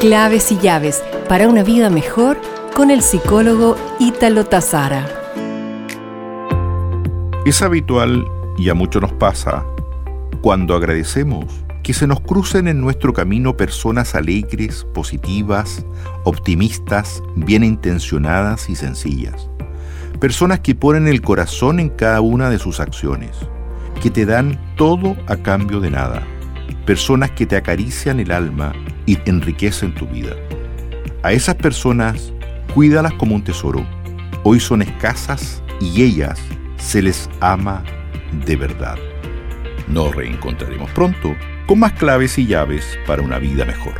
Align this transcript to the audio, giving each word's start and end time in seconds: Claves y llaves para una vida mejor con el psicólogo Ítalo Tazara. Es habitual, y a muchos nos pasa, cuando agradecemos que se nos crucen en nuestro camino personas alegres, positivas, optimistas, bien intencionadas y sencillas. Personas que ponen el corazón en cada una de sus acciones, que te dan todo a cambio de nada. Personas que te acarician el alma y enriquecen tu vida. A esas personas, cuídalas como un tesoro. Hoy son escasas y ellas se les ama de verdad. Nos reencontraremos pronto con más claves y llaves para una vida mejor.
Claves 0.00 0.50
y 0.50 0.56
llaves 0.56 1.04
para 1.28 1.46
una 1.46 1.62
vida 1.62 1.90
mejor 1.90 2.40
con 2.74 2.90
el 2.90 3.02
psicólogo 3.02 3.76
Ítalo 3.98 4.46
Tazara. 4.46 5.06
Es 7.44 7.60
habitual, 7.60 8.24
y 8.56 8.70
a 8.70 8.74
muchos 8.74 9.02
nos 9.02 9.12
pasa, 9.12 9.62
cuando 10.40 10.74
agradecemos 10.74 11.44
que 11.82 11.92
se 11.92 12.06
nos 12.06 12.20
crucen 12.20 12.66
en 12.66 12.80
nuestro 12.80 13.12
camino 13.12 13.58
personas 13.58 14.14
alegres, 14.14 14.86
positivas, 14.94 15.84
optimistas, 16.24 17.22
bien 17.36 17.62
intencionadas 17.62 18.70
y 18.70 18.76
sencillas. 18.76 19.50
Personas 20.18 20.60
que 20.60 20.74
ponen 20.74 21.08
el 21.08 21.20
corazón 21.20 21.78
en 21.78 21.90
cada 21.90 22.22
una 22.22 22.48
de 22.48 22.58
sus 22.58 22.80
acciones, 22.80 23.36
que 24.02 24.08
te 24.08 24.24
dan 24.24 24.58
todo 24.76 25.14
a 25.26 25.36
cambio 25.36 25.78
de 25.78 25.90
nada. 25.90 26.26
Personas 26.84 27.30
que 27.32 27.46
te 27.46 27.56
acarician 27.56 28.20
el 28.20 28.30
alma 28.30 28.72
y 29.06 29.18
enriquecen 29.26 29.94
tu 29.94 30.06
vida. 30.06 30.34
A 31.22 31.32
esas 31.32 31.54
personas, 31.56 32.32
cuídalas 32.74 33.12
como 33.14 33.34
un 33.34 33.44
tesoro. 33.44 33.86
Hoy 34.42 34.60
son 34.60 34.82
escasas 34.82 35.62
y 35.80 36.02
ellas 36.02 36.40
se 36.78 37.02
les 37.02 37.28
ama 37.40 37.82
de 38.46 38.56
verdad. 38.56 38.96
Nos 39.88 40.14
reencontraremos 40.14 40.90
pronto 40.90 41.34
con 41.66 41.80
más 41.80 41.92
claves 41.92 42.38
y 42.38 42.46
llaves 42.46 42.98
para 43.06 43.22
una 43.22 43.38
vida 43.38 43.64
mejor. 43.64 43.94